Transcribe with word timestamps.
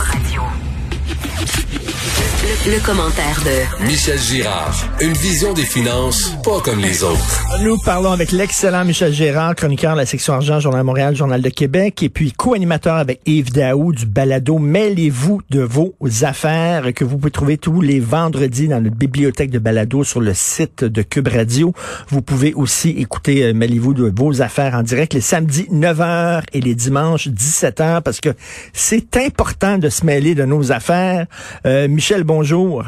Radio. 0.00 1.99
Le, 2.20 2.74
le 2.74 2.80
commentaire 2.84 3.40
de 3.44 3.86
Michel 3.86 4.18
Girard. 4.18 4.74
Une 5.00 5.12
vision 5.14 5.54
des 5.54 5.64
finances 5.64 6.34
pas 6.44 6.60
comme 6.60 6.80
les 6.80 7.02
autres. 7.02 7.40
Nous 7.62 7.78
parlons 7.78 8.12
avec 8.12 8.32
l'excellent 8.32 8.84
Michel 8.84 9.12
Gérard, 9.12 9.54
chroniqueur 9.54 9.92
de 9.92 9.98
la 10.00 10.06
section 10.06 10.34
argent, 10.34 10.60
Journal 10.60 10.82
de 10.82 10.86
Montréal, 10.86 11.16
Journal 11.16 11.40
de 11.40 11.48
Québec, 11.48 12.02
et 12.02 12.08
puis 12.08 12.32
co-animateur 12.32 12.96
avec 12.96 13.20
Yves 13.26 13.52
Daou 13.52 13.92
du 13.92 14.04
balado 14.06 14.58
Mêlez-vous 14.58 15.40
de 15.48 15.60
vos 15.60 15.94
affaires 16.22 16.92
que 16.94 17.04
vous 17.04 17.16
pouvez 17.16 17.30
trouver 17.30 17.56
tous 17.56 17.80
les 17.80 18.00
vendredis 18.00 18.68
dans 18.68 18.80
notre 18.80 18.96
bibliothèque 18.96 19.50
de 19.50 19.58
balado 19.58 20.04
sur 20.04 20.20
le 20.20 20.34
site 20.34 20.84
de 20.84 21.02
Cube 21.02 21.28
Radio. 21.28 21.72
Vous 22.08 22.22
pouvez 22.22 22.52
aussi 22.54 22.90
écouter 22.90 23.44
euh, 23.44 23.54
Mêlez-vous 23.54 23.94
de 23.94 24.12
vos 24.14 24.42
affaires 24.42 24.74
en 24.74 24.82
direct 24.82 25.14
les 25.14 25.20
samedis 25.20 25.68
9h 25.72 26.42
et 26.52 26.60
les 26.60 26.74
dimanches 26.74 27.28
17h 27.28 28.02
parce 28.02 28.20
que 28.20 28.30
c'est 28.72 29.16
important 29.16 29.78
de 29.78 29.88
se 29.88 30.04
mêler 30.04 30.34
de 30.34 30.44
nos 30.44 30.72
affaires. 30.72 31.26
Euh, 31.66 31.88
Michel, 31.88 32.09
bonjour. 32.18 32.84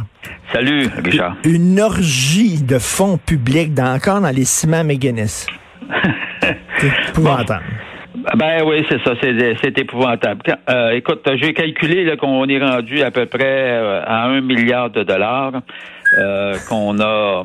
Salut, 0.53 0.89
Richard. 1.05 1.37
Une 1.45 1.81
orgie 1.81 2.63
de 2.63 2.79
fonds 2.79 3.19
publics 3.19 3.73
dans, 3.73 3.95
encore 3.95 4.21
dans 4.21 4.31
les 4.31 4.45
ciments 4.45 4.85
McGuinness. 4.85 5.47
C'est 6.79 7.11
épouvantable. 7.11 7.65
Ben 8.37 8.63
oui, 8.65 8.85
c'est 8.89 9.03
ça, 9.03 9.15
c'est, 9.21 9.79
épouvantable. 9.79 10.43
Euh, 10.69 10.91
écoute, 10.91 11.29
j'ai 11.41 11.55
calculé 11.55 12.17
qu'on 12.17 12.47
est 12.47 12.59
rendu 12.59 13.03
à 13.03 13.11
peu 13.11 13.27
près 13.27 13.43
euh, 13.43 14.03
à 14.05 14.27
un 14.27 14.41
milliard 14.41 14.91
de 14.91 15.03
dollars 15.03 15.55
euh, 16.19 16.55
qu'on 16.69 17.01
a 17.01 17.45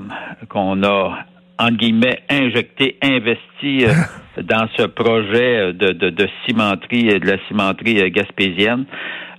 qu'on 0.49 0.83
a 0.83 1.17
entre 1.59 1.77
guillemets 1.77 2.19
injecté, 2.29 2.97
investi 3.01 3.85
euh, 3.85 3.93
dans 4.43 4.67
ce 4.77 4.83
projet 4.83 5.73
de, 5.73 5.93
de, 5.93 6.09
de 6.09 6.27
cimenterie, 6.45 7.09
euh, 7.09 7.19
de 7.19 7.25
la 7.27 7.37
cimenterie 7.47 8.11
gaspésienne. 8.11 8.85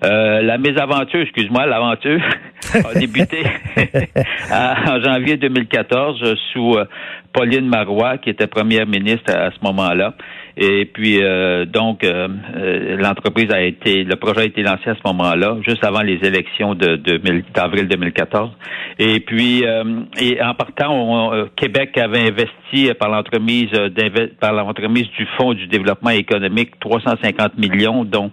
Euh, 0.04 0.42
la 0.42 0.58
mésaventure, 0.58 1.20
excuse-moi, 1.20 1.66
l'aventure 1.66 2.20
a 2.74 2.94
débuté 2.94 3.42
en 4.52 5.02
janvier 5.02 5.36
2014 5.36 6.22
euh, 6.22 6.34
sous 6.52 6.74
euh, 6.74 6.84
Pauline 7.32 7.68
Marois, 7.68 8.18
qui 8.18 8.30
était 8.30 8.46
première 8.46 8.86
ministre 8.86 9.34
à 9.34 9.50
ce 9.50 9.56
moment-là. 9.62 10.14
Et 10.60 10.86
puis 10.86 11.22
euh, 11.22 11.64
donc 11.66 12.02
euh, 12.02 12.26
euh, 12.56 12.96
l'entreprise 12.96 13.48
a 13.52 13.62
été, 13.62 14.02
le 14.02 14.16
projet 14.16 14.40
a 14.40 14.44
été 14.44 14.62
lancé 14.62 14.90
à 14.90 14.94
ce 14.96 15.00
moment-là, 15.06 15.56
juste 15.66 15.84
avant 15.84 16.02
les 16.02 16.18
élections 16.24 16.74
de, 16.74 16.96
d'avril 17.54 17.86
2014. 17.86 18.50
Et 18.98 19.20
puis 19.20 19.64
euh, 19.64 19.84
et 20.20 20.42
en 20.42 20.54
partant, 20.54 20.92
on- 20.92 21.32
euh, 21.32 21.44
Québec 21.54 21.96
avait 21.96 22.26
investi 22.28 22.92
par 22.98 23.08
l'entremise 23.08 23.70
par 24.40 24.52
l'entremise 24.52 25.08
du 25.16 25.26
Fonds 25.38 25.54
du 25.54 25.68
développement 25.68 26.10
économique 26.10 26.72
350 26.80 27.56
millions, 27.56 28.04
dont 28.04 28.32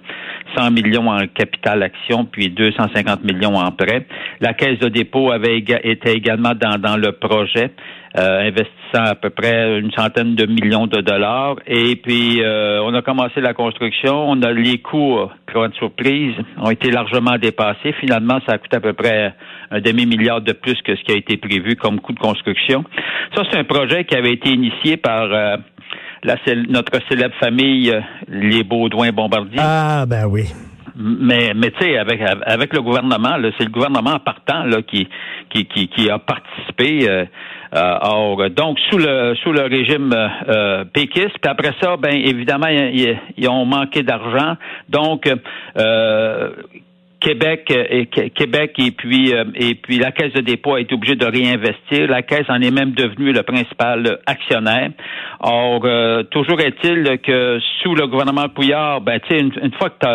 100 0.57 0.71
millions 0.71 1.07
en 1.09 1.27
capital 1.27 1.83
action, 1.83 2.25
puis 2.25 2.49
250 2.49 3.23
millions 3.23 3.55
en 3.55 3.71
prêt. 3.71 4.07
La 4.41 4.53
Caisse 4.53 4.79
de 4.79 4.87
dépôt 4.89 5.31
avait 5.31 5.59
éga- 5.59 5.81
était 5.83 6.13
également 6.15 6.53
dans, 6.55 6.79
dans 6.79 6.97
le 6.97 7.11
projet. 7.11 7.71
Euh, 8.17 8.47
investissant 8.47 9.03
à 9.11 9.15
peu 9.15 9.29
près 9.29 9.79
une 9.79 9.91
centaine 9.91 10.35
de 10.35 10.45
millions 10.45 10.87
de 10.87 11.01
dollars. 11.01 11.55
Et 11.67 11.95
puis, 11.97 12.41
euh, 12.41 12.81
on 12.83 12.93
a 12.93 13.01
commencé 13.01 13.41
la 13.41 13.53
construction. 13.53 14.29
On 14.29 14.41
a 14.41 14.51
les 14.51 14.77
coûts, 14.77 15.19
grande 15.51 15.73
surprise, 15.75 16.33
ont 16.57 16.71
été 16.71 16.91
largement 16.91 17.37
dépassés. 17.37 17.93
Finalement, 17.99 18.39
ça 18.47 18.53
a 18.53 18.57
coûté 18.57 18.77
à 18.77 18.79
peu 18.79 18.93
près 18.93 19.33
un 19.71 19.81
demi-milliard 19.81 20.41
de 20.41 20.53
plus 20.53 20.81
que 20.81 20.95
ce 20.95 21.03
qui 21.03 21.11
a 21.11 21.15
été 21.15 21.37
prévu 21.37 21.75
comme 21.75 21.99
coût 21.99 22.13
de 22.13 22.19
construction. 22.19 22.83
Ça, 23.35 23.43
c'est 23.49 23.57
un 23.57 23.63
projet 23.63 24.05
qui 24.05 24.15
avait 24.15 24.33
été 24.33 24.49
initié 24.49 24.97
par 24.97 25.23
euh, 25.23 25.57
la, 26.23 26.35
notre 26.69 26.99
célèbre 27.09 27.35
famille, 27.39 27.91
euh, 27.91 28.01
les 28.29 28.63
Baudouin-Bombardier. 28.63 29.59
Ah, 29.59 30.05
ben 30.07 30.25
oui. 30.27 30.45
Mais, 30.97 31.53
mais 31.53 31.71
tu 31.71 31.83
sais, 31.83 31.97
avec, 31.97 32.21
avec 32.45 32.73
le 32.73 32.81
gouvernement, 32.81 33.35
là, 33.35 33.49
c'est 33.57 33.65
le 33.65 33.71
gouvernement 33.71 34.17
partant 34.19 34.63
là, 34.63 34.81
qui, 34.81 35.09
qui, 35.49 35.65
qui, 35.65 35.89
qui 35.89 36.09
a 36.09 36.19
participé. 36.19 37.09
Euh, 37.09 37.25
or, 37.75 38.49
donc, 38.51 38.79
sous 38.89 38.97
le 38.97 39.35
sous 39.43 39.51
le 39.51 39.63
régime 39.63 40.13
euh, 40.13 40.27
euh, 40.47 40.85
péquiste, 40.85 41.37
puis 41.41 41.49
après 41.49 41.71
ça, 41.81 41.97
ben 41.97 42.13
évidemment, 42.13 42.67
ils, 42.67 43.49
ont 43.49 43.65
manqué 43.65 44.03
d'argent. 44.03 44.55
Donc, 44.89 45.29
euh, 45.77 46.49
Québec 47.19 47.71
et 47.71 48.05
Québec 48.07 48.75
et 48.77 48.91
puis 48.91 49.33
euh, 49.33 49.45
et 49.55 49.75
puis 49.75 49.97
la 49.97 50.11
Caisse 50.11 50.33
de 50.33 50.41
dépôt 50.41 50.77
été 50.77 50.93
obligée 50.93 51.15
de 51.15 51.25
réinvestir. 51.25 52.07
La 52.07 52.21
Caisse 52.21 52.45
en 52.49 52.61
est 52.61 52.71
même 52.71 52.91
devenue 52.91 53.33
le 53.33 53.41
principal 53.43 54.19
actionnaire. 54.27 54.91
Or, 55.39 55.81
euh, 55.85 56.23
toujours 56.23 56.61
est-il 56.61 57.17
que 57.23 57.59
sous 57.81 57.95
le 57.95 58.07
gouvernement 58.07 58.47
Couillard, 58.49 59.01
ben 59.01 59.19
tu 59.19 59.29
sais, 59.29 59.41
une, 59.41 59.51
une 59.61 59.73
fois 59.73 59.89
que 59.89 59.99
tu 59.99 60.07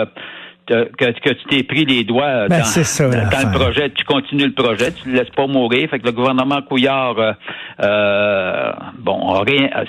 que, 0.71 1.21
que 1.21 1.31
tu 1.31 1.45
t'es 1.49 1.63
pris 1.63 1.85
les 1.85 2.05
doigts 2.05 2.47
Ben, 2.49 2.59
dans, 2.59 2.65
ça, 2.65 3.09
dans 3.09 3.51
le 3.51 3.59
projet, 3.59 3.91
tu 3.91 4.05
continues 4.05 4.47
le 4.47 4.53
projet, 4.53 4.93
tu 4.93 5.09
ne 5.09 5.15
le 5.15 5.21
laisses 5.21 5.35
pas 5.35 5.47
mourir. 5.47 5.89
Fait 5.91 5.99
que 5.99 6.07
le 6.07 6.13
gouvernement 6.13 6.63
Couillard, 6.63 7.19
euh, 7.19 7.33
euh, 7.83 8.73
bon, 8.99 9.43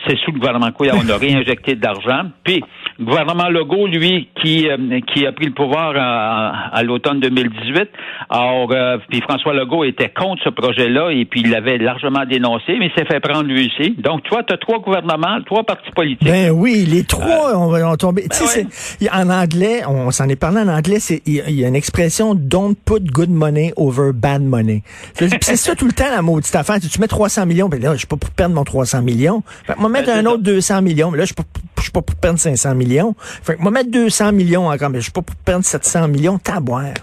c'est 0.07 0.17
sous 0.17 0.31
le 0.31 0.39
gouvernement 0.39 0.71
Couillard, 0.71 0.97
on 1.03 1.09
a 1.09 1.17
réinjecté 1.19 1.75
de 1.75 1.83
l'argent. 1.83 2.29
Puis, 2.43 2.63
gouvernement 3.05 3.49
Legault, 3.49 3.87
lui, 3.87 4.29
qui, 4.41 4.67
euh, 4.69 4.99
qui 5.13 5.25
a 5.25 5.31
pris 5.31 5.45
le 5.45 5.53
pouvoir 5.53 5.93
à, 5.97 6.69
à 6.75 6.83
l'automne 6.83 7.19
2018, 7.19 7.89
alors, 8.29 8.69
euh, 8.71 8.97
puis 9.09 9.21
François 9.21 9.53
Legault 9.53 9.83
était 9.83 10.09
contre 10.09 10.43
ce 10.43 10.49
projet-là 10.49 11.11
et 11.11 11.25
puis 11.25 11.41
il 11.41 11.49
l'avait 11.51 11.77
largement 11.77 12.25
dénoncé, 12.25 12.77
mais 12.79 12.87
il 12.87 12.91
s'est 12.97 13.05
fait 13.05 13.19
prendre 13.19 13.43
lui 13.47 13.67
aussi. 13.67 13.95
Donc, 13.97 14.23
tu 14.23 14.29
vois, 14.29 14.43
tu 14.43 14.53
as 14.53 14.57
trois 14.57 14.79
gouvernements, 14.79 15.41
trois 15.45 15.63
partis 15.63 15.91
politiques. 15.91 16.27
Ben 16.27 16.51
oui, 16.51 16.85
les 16.87 17.03
trois 17.03 17.55
ont, 17.57 17.73
ont 17.73 17.95
tombé. 17.97 18.25
tu 18.29 18.43
ouais. 18.43 19.09
en 19.11 19.29
anglais, 19.29 19.81
on 19.87 20.11
s'en 20.11 20.27
est 20.29 20.35
parlé 20.35 20.59
en 20.61 20.67
anglais, 20.67 20.99
c'est 20.99 21.21
il 21.25 21.33
y 21.35 21.41
a- 21.41 21.49
il 21.49 21.59
y, 21.59 21.65
a 21.65 21.67
une 21.67 21.75
expression 21.75 22.35
don't 22.35 22.75
put 22.85 23.01
good 23.11 23.29
money 23.29 23.73
over 23.75 24.11
bad 24.13 24.41
money. 24.41 24.83
C'est 25.13 25.55
ça 25.55 25.75
tout 25.75 25.85
le 25.85 25.91
temps 25.93 26.09
la 26.09 26.21
maudite 26.21 26.55
affaire. 26.55 26.77
Tu, 26.79 26.99
mets 26.99 27.07
300 27.07 27.45
millions, 27.45 27.67
ben 27.69 27.81
là, 27.81 27.93
je 27.93 27.99
suis 27.99 28.07
pas 28.07 28.15
pour 28.17 28.29
perdre 28.31 28.55
mon 28.55 28.63
300 28.63 29.01
millions. 29.01 29.43
Fait 29.65 29.73
que 29.73 29.79
moi 29.79 29.89
mettre 29.89 30.07
Ben, 30.07 30.19
un 30.19 30.23
ça. 30.23 30.29
autre 30.31 30.43
200 30.43 30.81
millions, 30.81 31.11
mais 31.11 31.17
là 31.17 31.23
je 31.23 31.27
suis 31.27 31.35
pas 31.35 31.43
je 31.81 31.85
suis 31.85 31.91
pas 31.91 32.01
pour 32.01 32.15
perdre 32.15 32.39
500 32.39 32.75
millions. 32.75 33.15
Fait 33.17 33.55
que 33.55 33.61
moi 33.61 33.71
mettre 33.71 33.91
200 33.91 34.31
millions 34.31 34.67
encore, 34.67 34.89
mais 34.89 34.99
je 34.99 35.03
suis 35.03 35.11
pas 35.11 35.21
pour 35.21 35.35
perdre 35.35 35.65
700 35.65 36.07
millions, 36.07 36.37
taboire. 36.37 36.93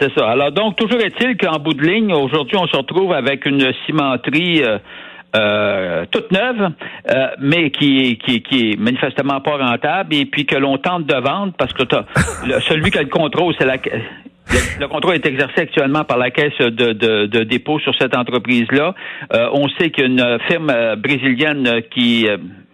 C'est 0.00 0.12
ça. 0.14 0.30
Alors 0.30 0.52
donc, 0.52 0.76
toujours 0.76 1.00
est-il 1.00 1.36
qu'en 1.36 1.58
bout 1.58 1.74
de 1.74 1.82
ligne, 1.82 2.12
aujourd'hui, 2.12 2.56
on 2.56 2.66
se 2.66 2.76
retrouve 2.76 3.12
avec 3.12 3.46
une 3.46 3.72
cimenterie 3.86 4.62
euh, 4.62 4.78
euh, 5.36 6.04
toute 6.10 6.30
neuve, 6.32 6.72
euh, 7.10 7.26
mais 7.40 7.70
qui, 7.70 8.18
est 8.28 8.78
manifestement 8.78 9.40
pas 9.40 9.56
rentable, 9.58 10.14
et 10.14 10.26
puis 10.26 10.46
que 10.46 10.56
l'on 10.56 10.78
tente 10.78 11.06
de 11.06 11.14
vendre 11.14 11.52
parce 11.56 11.72
que 11.72 11.82
le- 12.46 12.60
celui 12.62 12.90
qui 12.90 12.98
a 12.98 13.02
le 13.02 13.08
contrôle, 13.08 13.54
c'est 13.58 13.66
la 13.66 13.76
le, 14.50 14.80
le 14.80 14.88
contrôle 14.88 15.14
est 15.14 15.24
exercé 15.24 15.60
actuellement 15.62 16.04
par 16.04 16.18
la 16.18 16.30
caisse 16.30 16.58
de, 16.58 17.44
dépôt 17.44 17.78
sur 17.78 17.94
cette 17.94 18.16
entreprise-là. 18.16 18.92
On 19.52 19.68
sait 19.78 19.90
qu'il 19.90 20.04
y 20.04 20.06
a 20.06 20.10
une 20.10 20.38
firme 20.48 20.96
brésilienne 20.96 21.80
qui, 21.90 22.26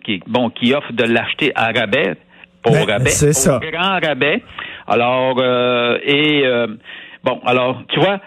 qui, 0.08 0.22
bon, 0.26 0.48
qui 0.48 0.72
offre 0.74 0.92
de 0.92 1.04
l'acheter 1.04 1.52
à 1.54 1.66
rabais, 1.66 2.16
pour 2.62 2.72
Ben, 2.72 2.84
rabais, 2.84 3.10
c'est 3.10 3.28
au 3.28 3.32
ça. 3.32 3.60
grand 3.70 4.00
rabais. 4.00 4.42
Alors, 4.86 5.36
euh, 5.38 5.98
et 6.02 6.42
euh, 6.46 6.66
bon, 7.22 7.41
alors, 7.44 7.83
tu 7.88 8.00
vois, 8.00 8.18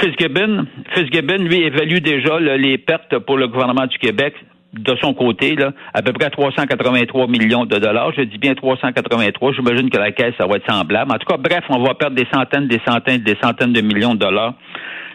Fitzgibbon, 0.00 0.66
Fitzgibbon, 0.94 1.44
lui, 1.44 1.62
évalue 1.62 1.98
déjà 1.98 2.40
là, 2.40 2.56
les 2.56 2.78
pertes 2.78 3.16
pour 3.20 3.36
le 3.36 3.46
gouvernement 3.46 3.86
du 3.86 3.96
Québec 3.98 4.34
de 4.72 4.94
son 5.00 5.14
côté, 5.14 5.56
là, 5.56 5.72
à 5.94 6.02
peu 6.02 6.12
près 6.12 6.26
à 6.26 6.30
383 6.30 7.26
millions 7.26 7.64
de 7.64 7.78
dollars. 7.78 8.12
Je 8.16 8.22
dis 8.22 8.38
bien 8.38 8.54
383. 8.54 9.52
J'imagine 9.52 9.90
que 9.90 9.98
la 9.98 10.12
caisse, 10.12 10.34
ça 10.38 10.46
va 10.46 10.56
être 10.56 10.70
semblable. 10.70 11.10
En 11.12 11.18
tout 11.18 11.26
cas, 11.26 11.36
bref, 11.38 11.64
on 11.70 11.82
va 11.82 11.94
perdre 11.94 12.16
des 12.16 12.26
centaines, 12.32 12.66
des 12.68 12.80
centaines, 12.86 13.22
des 13.22 13.36
centaines 13.42 13.72
de 13.72 13.80
millions 13.80 14.14
de 14.14 14.20
dollars 14.20 14.54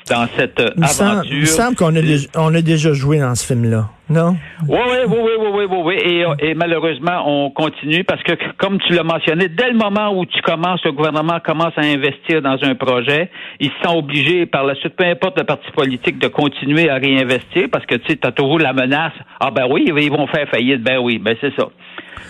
dans 0.10 0.28
cette 0.38 0.60
euh, 0.60 0.70
Il 0.76 0.82
me 0.82 0.88
semble, 0.88 1.12
aventure. 1.12 1.34
il 1.34 1.40
me 1.42 1.46
semble 1.46 1.76
qu'on 1.76 1.96
a, 1.96 2.02
déjà- 2.02 2.28
on 2.36 2.54
a 2.54 2.62
déjà 2.62 2.94
joué 2.94 3.20
dans 3.20 3.34
ce 3.36 3.46
film-là. 3.46 3.90
Non? 4.08 4.38
Oui, 4.68 4.78
oui, 4.88 4.98
oui, 5.08 5.18
oui, 5.18 5.32
oui, 5.40 5.50
oui, 5.52 5.66
oui, 5.68 5.78
oui. 5.84 5.96
Et, 6.40 6.50
et 6.52 6.54
malheureusement, 6.54 7.24
on 7.26 7.50
continue 7.50 8.04
parce 8.04 8.22
que, 8.22 8.34
comme 8.58 8.78
tu 8.82 8.94
l'as 8.94 9.02
mentionné, 9.04 9.48
dès 9.50 9.72
le 9.72 9.78
moment 9.78 10.16
où 10.16 10.28
tu 10.28 10.40
commences, 10.44 10.80
le 10.86 10.92
gouvernement 10.92 11.40
commence 11.44 11.74
à 11.76 11.82
investir 11.82 12.40
dans 12.44 12.58
un 12.62 12.76
projet, 12.76 13.32
ils 13.60 13.72
sont 13.84 13.96
obligés 13.98 14.46
par 14.46 14.64
la 14.64 14.76
suite, 14.76 14.96
peu 14.96 15.06
importe 15.06 15.40
le 15.40 15.44
parti 15.46 15.72
politique, 15.72 16.20
de 16.20 16.28
continuer 16.28 16.88
à 16.88 16.96
réinvestir 16.98 17.68
parce 17.72 17.86
que 17.88 17.96
tu 17.96 18.12
sais, 18.14 18.20
as 18.28 18.32
toujours 18.32 18.60
la 18.60 18.74
menace. 18.74 19.14
Ah 19.40 19.50
ben 19.50 19.66
oui, 19.68 19.86
ils 19.88 20.12
vont 20.12 20.28
faire 20.28 20.48
faillite. 20.50 20.84
Ben 20.84 21.00
oui, 21.00 21.18
ben 21.18 21.36
c'est 21.42 21.56
ça. 21.56 21.68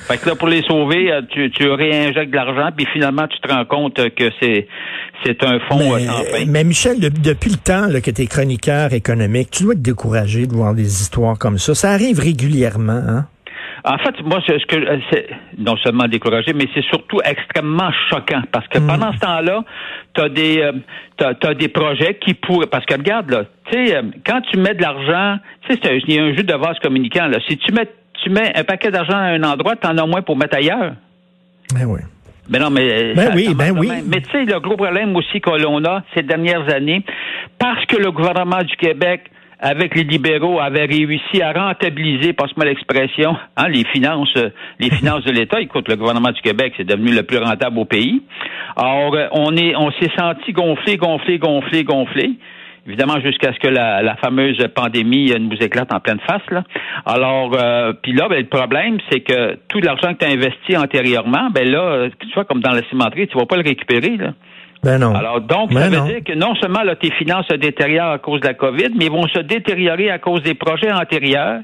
Fait 0.08 0.18
que 0.18 0.30
là, 0.30 0.36
pour 0.36 0.48
les 0.48 0.62
sauver, 0.64 1.12
euh, 1.12 1.22
tu, 1.30 1.50
tu 1.52 1.68
réinjectes 1.70 2.30
de 2.32 2.36
l'argent, 2.36 2.70
puis 2.76 2.86
finalement, 2.94 3.28
tu 3.28 3.40
te 3.40 3.52
rends 3.52 3.66
compte 3.66 3.96
que 4.16 4.30
c'est 4.40 4.68
c'est 5.24 5.44
un 5.44 5.60
fonds 5.62 5.78
Mais, 5.96 6.04
euh, 6.04 6.08
sans 6.08 6.24
fin. 6.26 6.46
mais 6.48 6.64
Michel, 6.64 7.00
de- 7.00 7.10
depuis 7.10 7.50
le 7.52 7.58
temps 7.58 7.88
là, 7.88 8.02
que 8.02 8.12
tu 8.12 8.22
es 8.22 8.28
chroniqueur 8.28 8.94
économique, 8.94 9.50
tu 9.52 9.64
dois 9.64 9.74
être 9.74 9.82
découragé 9.82 10.46
de 10.46 10.54
voir 10.54 10.74
des 10.76 10.84
histoires 11.02 11.38
comme 11.40 11.58
ça. 11.58 11.74
Ça 11.74 11.90
arrive 11.92 12.20
régulièrement. 12.20 13.02
Hein? 13.08 13.26
En 13.84 13.98
fait, 14.00 14.20
moi, 14.24 14.42
ce 14.48 14.58
ce 14.58 14.66
que 14.66 14.76
euh, 14.78 14.98
c'est 15.12 15.28
non 15.58 15.76
seulement 15.78 16.08
découragé, 16.08 16.54
mais 16.54 16.66
c'est 16.74 16.84
surtout 16.86 17.20
extrêmement 17.24 17.92
choquant 18.10 18.42
parce 18.52 18.68
que 18.68 18.80
pendant 18.80 19.14
ce 19.14 19.20
temps-là, 19.20 19.64
t'as 20.14 20.30
des 20.30 20.60
euh, 20.60 20.72
t'as, 21.18 21.34
t'as 21.36 21.54
des 21.54 21.68
projets 21.68 22.18
qui 22.20 22.34
pourraient 22.34 22.68
parce 22.68 22.86
que 22.86 22.96
regarde 22.96 23.30
là, 23.32 23.44
tu 23.72 23.86
sais, 23.88 24.02
quand 24.26 24.42
tu 24.52 24.58
mets 24.60 24.74
de 24.74 24.82
l'argent, 24.82 25.38
tu 25.68 25.76
sais, 25.76 26.00
il 26.08 26.14
y 26.16 26.20
a 26.20 26.24
un 26.24 26.36
jeu 26.36 26.44
de 26.44 26.54
vase 26.54 26.78
communicant 26.84 27.28
là. 27.28 27.38
Si 27.48 27.58
tu 27.58 27.72
mets 27.74 27.88
tu 28.24 28.30
mets 28.30 28.52
un 28.56 28.64
paquet 28.64 28.92
d'argent 28.92 29.18
à 29.18 29.32
un 29.34 29.44
endroit, 29.44 29.76
t'en 29.76 29.98
as 29.98 30.06
moins 30.06 30.22
pour 30.22 30.38
mettre 30.38 30.58
ailleurs. 30.58 30.94
Ben 31.74 31.86
oui. 31.86 32.02
Mais 32.50 32.60
non, 32.60 32.70
mais 32.70 33.14
Ben 33.16 33.30
ça 33.30 33.36
oui, 33.36 33.54
ben 33.56 33.76
oui. 33.78 33.90
Mais 34.06 34.22
tu 34.22 34.30
sais, 34.32 34.46
le 34.46 34.60
gros 34.60 34.78
problème 34.78 35.16
aussi 35.16 35.42
que 35.42 35.50
l'on 35.50 35.84
a 35.86 36.04
ces 36.16 36.22
dernières 36.22 36.72
années, 36.74 37.04
parce 37.58 37.86
que 37.86 37.98
le 37.98 38.12
gouvernement 38.12 38.62
du 38.62 38.76
Québec, 38.76 39.32
avec 39.60 39.96
les 39.96 40.04
libéraux, 40.04 40.60
avait 40.60 40.86
réussi 40.86 41.42
à 41.42 41.54
rentabiliser, 41.54 42.34
passe-moi 42.34 42.66
l'expression, 42.66 43.36
hein, 43.58 43.68
les 43.68 43.84
finances, 43.86 44.36
euh, 44.38 44.50
les 44.80 44.92
finances 44.92 45.24
de 45.24 45.32
l'État. 45.32 45.60
Écoute, 45.60 45.88
le 45.88 45.96
gouvernement 45.96 46.32
du 46.32 46.42
Québec, 46.42 46.74
c'est 46.78 46.84
devenu 46.84 47.14
le 47.16 47.24
plus 47.24 47.38
rentable 47.38 47.80
au 47.80 47.86
pays. 47.86 48.22
Alors, 48.76 49.16
euh, 49.16 49.28
on 49.32 49.56
est, 49.56 49.76
on 49.76 49.92
s'est 49.92 50.12
senti 50.16 50.52
gonflé, 50.52 50.98
gonflé, 50.98 51.40
gonflé, 51.40 51.84
gonflé. 51.84 52.32
Évidemment, 52.88 53.20
jusqu'à 53.20 53.52
ce 53.54 53.60
que 53.60 53.68
la, 53.68 54.04
la 54.04 54.16
fameuse 54.18 54.58
pandémie 54.76 55.32
euh, 55.32 55.40
nous 55.40 55.58
éclate 55.58 55.92
en 55.92 56.00
pleine 56.00 56.20
face. 56.28 56.44
Là. 56.52 56.64
Alors, 57.06 57.52
euh, 57.60 57.94
puis 58.04 58.14
là, 58.14 58.28
ben, 58.30 58.40
le 58.40 58.48
problème, 58.48 58.98
c'est 59.12 59.22
que 59.22 59.56
tout 59.70 59.80
l'argent 59.80 60.14
que 60.14 60.20
tu 60.20 60.26
as 60.26 60.30
investi 60.30 60.78
antérieurement, 60.78 61.50
ben 61.52 61.68
là, 61.68 61.80
euh, 61.82 62.10
tu 62.20 62.28
vois, 62.36 62.46
comme 62.46 62.62
dans 62.62 62.72
la 62.74 62.84
cimenterie, 62.90 63.28
tu 63.28 63.38
vas 63.38 63.46
pas 63.48 63.56
le 63.58 63.64
récupérer. 63.64 64.18
Là. 64.18 64.34
Ben 64.84 65.00
non. 65.00 65.16
Alors, 65.16 65.42
donc, 65.42 65.74
Ben 65.74 65.80
ça 65.80 65.90
veut 65.90 65.98
non. 65.98 66.06
dire 66.06 66.24
que 66.24 66.34
non 66.34 66.54
seulement 66.56 66.84
là, 66.84 66.96
tes 66.96 67.12
finances 67.14 67.48
se 67.50 67.56
détériorent 67.56 68.12
à 68.12 68.20
cause 68.20 68.40
de 68.42 68.48
la 68.48 68.54
COVID, 68.54 68.90
mais 68.96 69.06
ils 69.06 69.12
vont 69.12 69.28
se 69.30 69.40
détériorer 69.40 70.12
à 70.12 70.20
cause 70.20 70.44
des 70.44 70.54
projets 70.54 70.92
antérieurs 70.92 71.62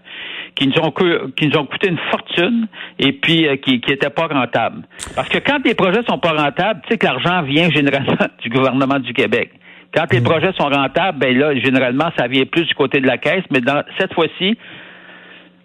qui 0.56 0.68
nous 0.68 0.82
ont, 0.82 0.90
co- 0.90 1.28
qui 1.38 1.48
nous 1.48 1.58
ont 1.60 1.66
coûté 1.66 1.90
une 1.90 2.00
fortune 2.10 2.68
et 2.98 3.12
puis 3.14 3.48
euh, 3.48 3.58
qui 3.58 3.80
n'étaient 3.88 4.10
pas 4.10 4.26
rentables. 4.26 4.82
Parce 5.16 5.30
que 5.30 5.38
quand 5.38 5.60
les 5.64 5.76
projets 5.76 6.02
sont 6.10 6.18
pas 6.18 6.32
rentables, 6.34 6.82
tu 6.84 6.90
sais 6.94 6.98
que 6.98 7.06
l'argent 7.06 7.44
vient 7.44 7.70
généralement 7.70 8.16
du 8.42 8.50
gouvernement 8.50 8.98
du 8.98 9.14
Québec. 9.14 9.52
Quand 9.94 10.04
Mm. 10.04 10.16
les 10.16 10.22
projets 10.22 10.54
sont 10.54 10.70
rentables, 10.70 11.20
ben 11.20 11.38
là, 11.38 11.56
généralement, 11.56 12.10
ça 12.18 12.28
vient 12.28 12.46
plus 12.46 12.66
du 12.66 12.74
côté 12.76 13.00
de 13.02 13.08
la 13.08 13.18
caisse, 13.18 13.44
mais 13.52 13.62
dans 13.62 13.84
cette 14.00 14.14
fois-ci, 14.14 14.58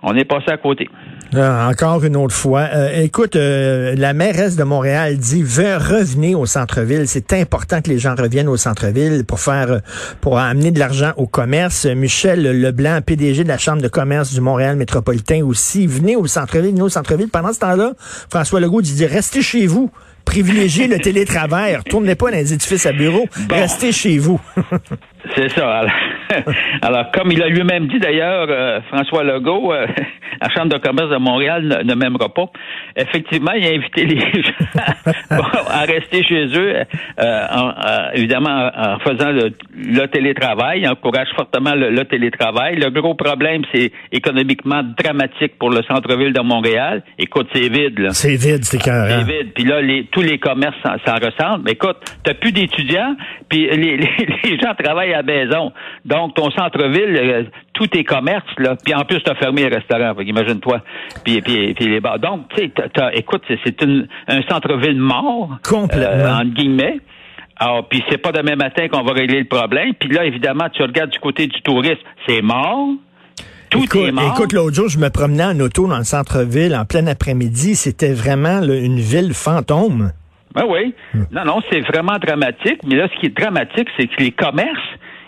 on 0.02 0.14
est 0.16 0.24
passé 0.24 0.50
à 0.50 0.56
côté. 0.56 0.88
Ah, 1.34 1.68
encore 1.68 2.04
une 2.04 2.16
autre 2.16 2.34
fois. 2.34 2.68
Euh, 2.72 3.02
écoute, 3.02 3.34
euh, 3.34 3.94
la 3.96 4.12
mairesse 4.12 4.54
de 4.54 4.62
Montréal 4.62 5.16
dit 5.16 5.42
veut 5.42 5.76
revenir 5.76 6.38
au 6.38 6.46
centre-ville. 6.46 7.08
C'est 7.08 7.32
important 7.32 7.82
que 7.82 7.88
les 7.90 7.98
gens 7.98 8.14
reviennent 8.14 8.48
au 8.48 8.56
centre-ville 8.56 9.24
pour 9.26 9.40
faire, 9.40 9.72
euh, 9.72 9.78
pour 10.20 10.38
amener 10.38 10.70
de 10.70 10.78
l'argent 10.78 11.12
au 11.16 11.26
commerce. 11.26 11.84
Michel 11.86 12.42
Leblanc, 12.60 13.00
PDG 13.04 13.42
de 13.42 13.48
la 13.48 13.58
Chambre 13.58 13.82
de 13.82 13.88
commerce 13.88 14.32
du 14.32 14.40
Montréal 14.40 14.76
métropolitain 14.76 15.44
aussi, 15.44 15.88
venez 15.88 16.14
au 16.14 16.26
centre-ville, 16.28 16.70
venez 16.70 16.82
au 16.82 16.88
centre-ville. 16.88 17.28
Pendant 17.28 17.52
ce 17.52 17.58
temps-là, 17.58 17.92
François 18.30 18.60
Legault 18.60 18.82
dit 18.82 19.06
restez 19.06 19.42
chez 19.42 19.66
vous. 19.66 19.90
Privilégiez 20.26 20.86
le 20.86 20.98
télétravail. 20.98 21.76
Retournez 21.76 22.14
pas 22.14 22.30
dans 22.30 22.36
les 22.36 22.52
édifices 22.52 22.84
à 22.84 22.92
bureau. 22.92 23.26
Restez 23.50 23.92
chez 23.92 24.18
vous. 24.18 24.38
C'est 25.34 25.48
ça. 25.48 25.78
Alors, 25.78 25.92
alors, 26.82 27.10
comme 27.12 27.30
il 27.32 27.42
a 27.42 27.48
lui-même 27.48 27.86
dit 27.88 27.98
d'ailleurs, 27.98 28.46
euh, 28.48 28.80
François 28.92 29.24
Legault, 29.24 29.72
euh, 29.72 29.86
la 30.42 30.48
Chambre 30.50 30.68
de 30.72 30.78
commerce 30.78 31.10
de 31.10 31.16
Montréal 31.16 31.62
ne, 31.64 31.82
ne 31.82 31.94
m'aimera 31.94 32.28
pas. 32.28 32.46
Effectivement, 32.96 33.52
il 33.52 33.66
a 33.66 33.70
invité 33.70 34.04
les 34.04 34.18
gens 34.42 35.46
à 35.70 35.80
rester 35.82 36.22
chez 36.24 36.46
eux, 36.56 36.74
euh, 37.20 37.46
en- 37.52 37.68
euh, 37.70 38.10
évidemment 38.14 38.70
en 38.74 38.98
faisant 39.00 39.30
le, 39.30 39.50
le 39.76 40.06
télétravail. 40.06 40.80
Il 40.82 40.88
encourage 40.88 41.28
fortement 41.36 41.74
le, 41.74 41.90
le 41.90 42.04
télétravail. 42.04 42.76
Le 42.76 42.90
gros 42.90 43.14
problème, 43.14 43.62
c'est 43.72 43.92
économiquement 44.12 44.82
dramatique 44.98 45.58
pour 45.58 45.70
le 45.70 45.82
centre-ville 45.82 46.32
de 46.32 46.40
Montréal. 46.42 47.02
Écoute, 47.18 47.48
c'est 47.54 47.68
vide, 47.68 47.98
là. 47.98 48.10
C'est 48.10 48.36
vide, 48.36 48.64
c'est 48.64 48.76
C'est 48.78 48.88
écœurant. 48.88 49.24
vide. 49.24 49.52
Puis 49.54 49.64
là, 49.64 49.80
les, 49.80 50.04
tous 50.10 50.22
les 50.22 50.38
commerces 50.38 50.76
s'en 50.82 51.14
ressentent. 51.14 51.62
Mais 51.64 51.72
écoute, 51.72 51.96
t'as 52.24 52.34
plus 52.34 52.52
d'étudiants, 52.52 53.16
puis 53.48 53.68
les, 53.70 53.96
les, 53.96 54.08
les 54.44 54.58
gens 54.58 54.74
travaillent 54.78 55.14
à 55.14 55.18
la 55.18 55.22
maison. 55.22 55.72
Donc, 56.04 56.15
ton 56.34 56.50
centre-ville, 56.50 57.16
euh, 57.16 57.42
tous 57.72 57.86
tes 57.88 58.04
commerces, 58.04 58.44
là, 58.58 58.76
puis 58.84 58.94
en 58.94 59.04
plus, 59.04 59.20
t'as 59.22 59.34
fermé 59.34 59.62
les 59.68 59.74
restaurants, 59.76 60.14
imagine-toi. 60.20 60.80
Puis, 61.24 61.40
puis, 61.42 61.74
puis 61.74 61.86
les 61.88 62.00
bars. 62.00 62.18
Donc, 62.18 62.48
tu 62.56 62.62
sais, 62.64 62.72
écoute, 63.14 63.42
c'est- 63.48 63.82
un 64.28 64.42
centre-ville 64.48 64.98
mort. 64.98 65.50
Complètement. 65.62 66.04
euh, 66.06 66.34
entre 66.36 66.54
guillemets. 66.54 67.00
Alors, 67.58 67.88
puis 67.88 68.02
c'est 68.10 68.18
pas 68.18 68.32
demain 68.32 68.56
matin 68.56 68.86
qu'on 68.88 69.02
va 69.02 69.12
régler 69.12 69.38
le 69.40 69.46
problème. 69.46 69.94
Puis 69.98 70.10
là, 70.10 70.24
évidemment, 70.26 70.68
tu 70.72 70.82
regardes 70.82 71.10
du 71.10 71.18
côté 71.18 71.46
du 71.46 71.60
tourisme, 71.62 72.00
c'est 72.28 72.42
mort. 72.42 72.88
Tout 73.70 73.82
écoute, 73.84 74.00
est 74.08 74.12
mort. 74.12 74.32
écoute, 74.36 74.52
l'autre 74.52 74.74
jour, 74.76 74.88
je 74.88 74.98
me 74.98 75.08
promenais 75.08 75.44
en 75.44 75.58
auto 75.60 75.88
dans 75.88 75.98
le 75.98 76.04
centre-ville 76.04 76.76
en 76.76 76.84
plein 76.84 77.06
après-midi. 77.06 77.74
C'était 77.74 78.12
vraiment 78.12 78.60
là, 78.60 78.74
une 78.76 79.00
ville 79.00 79.32
fantôme. 79.34 80.12
Ben 80.54 80.64
oui. 80.68 80.94
Non, 81.32 81.44
non, 81.44 81.60
c'est 81.70 81.80
vraiment 81.80 82.16
dramatique. 82.18 82.80
Mais 82.86 82.94
là, 82.96 83.08
ce 83.14 83.20
qui 83.20 83.26
est 83.26 83.36
dramatique, 83.38 83.88
c'est 83.98 84.06
que 84.06 84.22
les 84.22 84.30
commerces, 84.30 84.78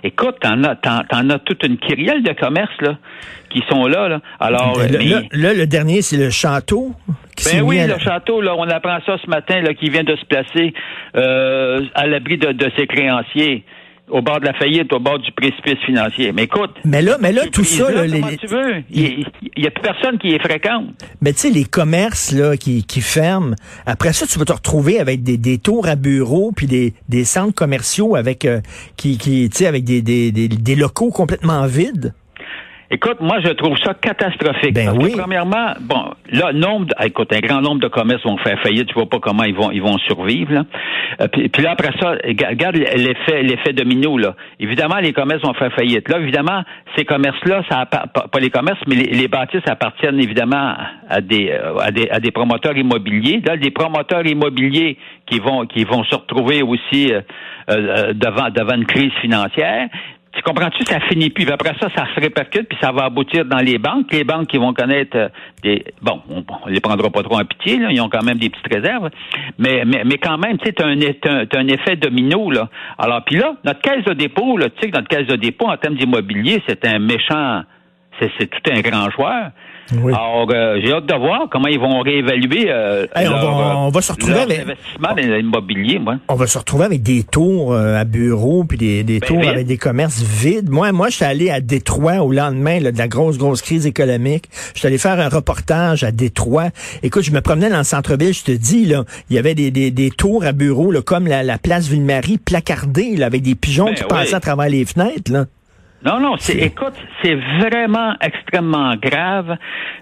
écoute, 0.05 0.37
t'en 0.41 0.63
as, 0.65 0.77
t'en, 0.77 1.01
t'en 1.09 1.29
as 1.31 1.39
toute 1.41 1.65
une 1.65 1.77
kyrielle 1.79 2.23
de 2.23 2.33
commerces, 2.33 2.81
là, 2.81 2.97
qui 3.51 3.63
sont 3.69 3.87
là, 3.87 4.09
là. 4.09 4.21
Alors, 4.41 4.79
le, 4.79 4.99
mais- 4.99 5.05
là, 5.05 5.21
là, 5.33 5.55
le 5.55 5.67
dernier, 5.67 6.03
c'est 6.03 6.17
le 6.17 6.31
château. 6.31 6.93
ben 7.45 7.63
oui, 7.63 7.81
le 7.87 7.99
château, 7.99 8.41
là, 8.41 8.55
on 8.57 8.69
apprend 8.69 8.99
ça 9.07 9.17
ce 9.25 9.29
matin, 9.31 9.61
là, 9.61 9.75
qui 9.75 9.91
vient 9.91 10.05
de 10.05 10.17
se 10.17 10.25
placer 10.25 10.75
euh, 11.17 11.83
à 11.95 12.07
l'abri 12.07 12.39
de, 12.39 12.53
de 12.53 12.71
ses 12.77 12.87
créanciers, 12.87 13.65
au 14.11 14.23
bord 14.23 14.41
de 14.41 14.47
la 14.47 14.55
faillite, 14.55 14.93
au 14.93 15.01
bord 15.01 15.19
du 15.19 15.31
précipice 15.33 15.79
financier. 15.85 16.33
Mais 16.33 16.45
écoute, 16.45 16.71
Mais 16.85 17.03
là, 17.03 17.17
mais 17.21 17.33
là, 17.33 17.43
tout 17.53 17.65
ça, 17.65 17.91
là, 17.91 18.07
les- 18.07 18.37
tu 18.37 18.47
veux? 18.47 18.83
Il 18.91 19.25
n'y 19.57 19.67
a 19.67 19.71
plus 19.71 19.83
personne 19.83 20.19
qui 20.19 20.29
est 20.35 20.39
fréquente. 20.43 20.87
mais 21.21 21.33
tu 21.33 21.41
sais, 21.41 21.51
les 21.51 21.65
commerces 21.65 22.33
là, 22.33 22.57
qui, 22.57 22.85
qui 22.85 23.01
ferment, 23.01 23.55
après 23.87 24.13
ça, 24.13 24.27
tu 24.27 24.39
vas 24.39 24.45
te 24.45 24.53
retrouver 24.53 24.99
avec 25.01 25.23
des, 25.23 25.37
des 25.37 25.59
tours 25.59 25.87
à 25.89 25.97
bureaux, 25.97 26.53
puis 26.55 26.67
des, 26.67 26.95
des 27.09 27.25
centres 27.25 27.55
commerciaux 27.55 28.17
avec 28.17 28.45
euh, 28.45 28.61
qui, 28.97 29.19
qui 29.19 29.49
tu 29.51 29.59
sais, 29.59 29.67
avec 29.67 29.85
des, 29.85 30.03
des, 30.03 30.33
des, 30.33 30.49
des 30.49 30.75
locaux 30.75 31.11
complètement 31.11 31.67
vides. 31.67 32.15
Écoute, 32.91 33.19
moi, 33.21 33.39
je 33.45 33.51
trouve 33.51 33.77
ça 33.85 33.93
catastrophique. 33.93 34.73
Ben 34.75 34.87
parce 34.87 34.99
oui. 34.99 35.13
que, 35.13 35.19
premièrement, 35.19 35.75
bon, 35.83 36.11
là, 36.33 36.55
nombre, 36.55 36.87
de- 36.87 36.95
écoute, 37.07 37.31
un 37.35 37.41
grand 37.41 37.61
nombre 37.61 37.81
de 37.83 37.89
commerces 37.89 38.23
vont 38.25 38.39
faire 38.39 38.59
faillite. 38.63 38.87
Tu 38.89 38.95
vois 38.95 39.09
pas 39.09 39.19
comment 39.21 39.45
ils 39.45 39.55
vont, 39.55 39.71
ils 39.71 39.83
vont 39.83 39.99
survivre. 39.99 40.53
Là. 40.55 40.65
Euh, 41.21 41.29
puis, 41.29 41.51
puis 41.51 41.63
là, 41.63 41.73
après 41.73 41.91
ça, 42.01 42.17
ga- 42.31 42.49
regarde 42.49 42.77
l'effet, 42.77 43.43
l'effet 43.43 43.75
domino. 43.75 44.17
Là. 44.17 44.35
Évidemment, 44.59 44.97
les 45.03 45.13
commerces 45.13 45.43
vont 45.43 45.53
faire 45.53 45.71
faillite. 45.75 46.09
Là, 46.09 46.19
évidemment, 46.19 46.63
ces 46.97 47.05
commerces-là, 47.05 47.63
ça 47.71 47.85
pas 47.85 48.41
les 48.41 48.49
commerces, 48.51 48.81
mais 48.89 48.95
les, 48.95 49.11
les 49.13 49.29
bâtisses 49.29 49.69
appartiennent 49.69 50.19
évidemment 50.21 50.75
à 51.11 51.21
des, 51.21 51.51
euh, 51.51 51.77
à 51.81 51.91
des, 51.91 52.09
à 52.09 52.21
des 52.21 52.31
promoteurs 52.31 52.77
immobiliers. 52.77 53.43
Là, 53.47 53.59
des 53.59 53.71
promoteurs 53.71 54.27
immobiliers 54.27 54.97
qui 55.27 55.41
vont, 55.41 55.67
qui 55.67 55.85
vont 55.85 56.05
se 56.05 56.15
retrouver 56.15 56.63
aussi 56.63 57.13
euh, 57.13 57.21
euh, 57.69 58.15
devant, 58.15 58.49
devant 58.49 58.77
une 58.77 58.87
crise 58.87 59.13
financière. 59.21 59.89
Tu 60.39 60.45
comprends-tu? 60.45 60.85
Ça 60.85 61.01
finit 61.01 61.31
plus. 61.31 61.51
Après 61.51 61.75
ça, 61.81 61.89
ça 61.97 62.07
se 62.15 62.21
répercute, 62.21 62.69
puis 62.69 62.79
ça 62.81 62.93
va 62.93 63.07
aboutir 63.07 63.45
dans 63.45 63.59
les 63.59 63.77
banques. 63.79 64.13
Les 64.13 64.23
banques 64.23 64.47
qui 64.47 64.57
vont 64.57 64.73
connaître 64.73 65.17
euh, 65.17 65.29
des. 65.65 65.85
Bon, 66.01 66.23
on, 66.31 66.45
on 66.65 66.69
les 66.69 66.79
prendra 66.79 67.11
pas 67.11 67.25
trop 67.25 67.41
en 67.41 67.45
pitié, 67.45 67.79
là. 67.79 67.89
Ils 67.91 68.01
ont 68.01 68.09
quand 68.09 68.23
même 68.23 68.39
des 68.39 68.49
petites 68.49 68.73
réserves. 68.73 69.11
Mais, 69.59 69.83
mais, 69.85 70.03
mais 70.05 70.17
quand 70.19 70.39
même, 70.39 70.57
tu 70.59 70.67
sais, 70.67 70.73
t'as 70.75 70.87
un, 70.87 70.97
un, 70.97 71.47
un 71.53 71.67
effet 71.67 71.97
domino, 71.97 72.53
là. 72.53 72.69
Alors, 72.99 73.25
puis 73.25 73.35
là, 73.35 73.55
notre 73.65 73.81
caisse 73.81 74.05
de 74.05 74.13
dépôt, 74.13 74.57
tu 74.61 74.71
sais 74.81 74.91
notre 74.93 75.09
caisse 75.09 75.27
de 75.27 75.35
dépôt, 75.35 75.67
en 75.67 75.77
termes 75.77 75.97
d'immobilier, 75.97 76.63
c'est 76.69 76.87
un 76.87 77.01
méchant. 77.01 77.63
C'est 78.21 78.51
tout 78.51 78.71
un 78.73 78.81
grand 78.81 79.11
joueur. 79.11 79.51
Oui. 79.93 80.13
Alors, 80.13 80.47
euh, 80.53 80.79
j'ai 80.83 80.93
hâte 80.93 81.07
de 81.07 81.15
voir 81.15 81.49
comment 81.51 81.69
ils 81.69 81.79
vont 81.81 82.01
réévaluer 82.01 82.67
euh, 82.69 83.07
Hey, 83.17 83.27
on 83.27 83.31
leur, 83.31 83.57
va- 83.59 83.71
euh, 83.71 83.75
on 83.77 83.89
va 83.89 84.01
se 84.03 84.13
retrouver 84.13 84.35
leur 84.35 84.43
avec- 84.43 84.61
investissement 84.61 85.09
dans 85.15 85.37
l'immobilier, 85.37 85.99
moi. 85.99 86.17
On 86.29 86.35
va 86.35 86.47
se 86.47 86.59
retrouver 86.59 86.85
avec 86.85 87.03
des 87.03 87.23
tours 87.23 87.73
euh, 87.73 87.97
à 87.99 88.05
bureaux 88.05 88.65
puis 88.65 88.77
des, 88.77 89.03
des 89.03 89.19
Ben, 89.21 89.27
tours 89.29 89.41
vide. 89.41 89.49
avec 89.49 89.67
des 89.67 89.79
commerces 89.79 90.23
vides. 90.23 90.69
Moi, 90.69 90.93
moi, 90.93 91.09
je 91.09 91.17
suis 91.17 91.25
allé 91.25 91.51
à 91.51 91.61
Détroit 91.61 92.19
au 92.23 92.33
lendemain 92.33 92.81
là, 92.81 92.93
de 92.93 92.99
la 92.99 93.09
grosse, 93.09 93.39
grosse 93.39 93.63
crise 93.63 93.87
économique. 93.87 94.45
Je 94.75 94.81
suis 94.81 94.87
allé 94.87 94.99
faire 94.99 95.19
un 95.21 95.29
reportage 95.29 96.05
à 96.05 96.11
Détroit. 96.13 96.69
Écoute, 97.03 97.23
je 97.23 97.31
me 97.33 97.41
promenais 97.41 97.71
dans 97.71 97.79
le 97.79 97.85
centre-ville, 97.85 98.35
je 98.35 98.45
te 98.45 98.53
dis, 98.53 98.85
là, 98.85 99.05
il 99.31 99.37
y 99.37 99.39
avait 99.39 99.55
des, 99.55 99.71
des, 99.71 99.91
des 99.91 100.11
tours 100.11 100.45
à 100.45 100.53
bureaux, 100.53 100.91
là, 100.91 101.01
comme 101.03 101.27
la, 101.27 101.43
la 101.43 101.59
place 101.59 101.89
Ville-Marie, 101.89 102.39
placardée, 102.39 103.17
là, 103.17 103.27
avec 103.27 103.43
des 103.43 103.55
pigeons 103.55 103.87
Ben 103.87 103.95
qui 103.95 104.05
passaient 104.05 104.35
à 104.35 104.41
travers 104.41 104.69
les 104.69 104.85
fenêtres. 104.85 105.33
Là. 105.33 105.47
Non, 106.05 106.21
non, 106.21 106.37
c'est, 106.39 106.59
écoute, 106.59 106.95
c'est 107.23 107.35
vraiment 107.59 108.15
extrêmement 108.21 108.95
grave. 108.97 109.57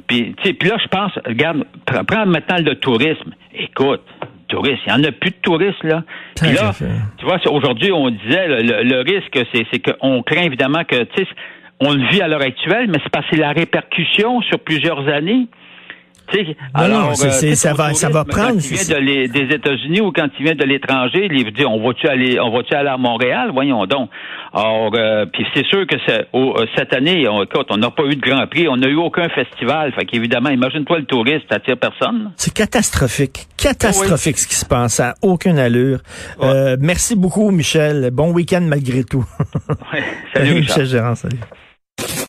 Puis, 0.06 0.34
tu 0.36 0.48
sais, 0.48 0.52
puis 0.52 0.68
là, 0.68 0.76
je 0.82 0.88
pense, 0.88 1.12
regarde, 1.26 1.64
pr- 1.86 2.04
prends 2.04 2.26
maintenant 2.26 2.56
le 2.58 2.74
tourisme. 2.74 3.32
Écoute, 3.54 4.02
tourisme, 4.48 4.82
il 4.86 4.92
n'y 4.94 5.00
en 5.00 5.08
a 5.08 5.12
plus 5.12 5.30
de 5.30 5.36
touristes, 5.42 5.82
là. 5.84 6.02
Puis 6.40 6.52
là, 6.52 6.72
tu 7.18 7.24
vois, 7.24 7.38
aujourd'hui, 7.50 7.90
on 7.92 8.10
disait, 8.10 8.46
le, 8.46 8.58
le- 8.62 8.82
le 8.82 9.00
risque, 9.00 9.38
c'est, 9.54 9.66
c'est 9.72 9.80
qu'on 9.80 10.22
craint 10.22 10.42
évidemment 10.42 10.84
que, 10.84 11.02
tu 11.04 11.24
sais, 11.24 11.28
on 11.80 11.92
le 11.92 12.06
vit 12.08 12.20
à 12.22 12.28
l'heure 12.28 12.42
actuelle, 12.42 12.88
mais 12.88 12.98
c'est 13.02 13.10
parce 13.10 13.24
que 13.26 13.36
c'est 13.36 13.40
la 13.42 13.52
répercussion 13.52 14.40
sur 14.42 14.58
plusieurs 14.60 15.08
années. 15.08 15.46
Sais, 16.32 16.56
Non, 16.88 17.14
c'est- 17.14 17.52
euh, 17.52 17.54
ça 17.54 17.72
va- 17.72 17.94
ça 17.94 18.08
va 18.08 18.24
prendre, 18.24 18.54
Quand 18.54 18.58
il 18.70 18.76
vient 18.76 18.96
de 18.96 19.00
les- 19.00 19.28
des 19.28 19.54
États-Unis 19.54 20.00
ou 20.00 20.10
quand 20.12 20.28
il 20.38 20.44
vient 20.44 20.54
de 20.54 20.64
l'étranger, 20.64 21.28
il 21.30 21.52
dit 21.52 21.64
on 21.64 21.80
va-tu 21.86 22.08
aller, 22.08 22.40
on 22.40 22.50
va-tu 22.50 22.74
aller 22.74 22.88
à 22.88 22.96
Montréal, 22.96 23.50
voyons 23.52 23.86
donc. 23.86 24.10
Alors, 24.52 24.90
euh, 24.94 25.26
puis 25.26 25.44
c'est 25.54 25.64
sûr 25.66 25.86
que 25.86 25.96
euh, 25.96 26.66
cette 26.76 26.92
année, 26.92 27.28
on, 27.28 27.42
écoute, 27.44 27.66
on 27.70 27.76
n'a 27.76 27.90
pas 27.90 28.04
eu 28.04 28.16
de 28.16 28.20
Grand 28.20 28.46
Prix, 28.48 28.66
on 28.68 28.76
n'a 28.76 28.88
eu 28.88 28.96
aucun 28.96 29.28
festival, 29.28 29.92
fait 29.92 30.04
qu'évidemment, 30.04 30.50
imagine-toi 30.50 30.98
le 31.00 31.04
touriste, 31.04 31.46
t'attires 31.48 31.78
personne. 31.78 32.32
C'est 32.36 32.52
catastrophique. 32.54 33.46
Catastrophique 33.56 34.38
ce 34.38 34.46
qui 34.48 34.54
se 34.56 34.64
passe. 34.64 34.94
Ça 34.94 35.04
n'a 35.08 35.14
aucune 35.22 35.58
allure. 35.58 35.98
Euh, 36.42 36.76
merci 36.80 37.14
beaucoup, 37.16 37.50
Michel. 37.50 38.10
Bon 38.12 38.32
week-end 38.32 38.62
malgré 38.62 39.04
tout. 39.04 39.24
Ouais. 39.92 40.02
Salut. 40.34 40.54
Michel 40.60 40.86
Gérard, 40.86 41.16
salut. 41.16 41.38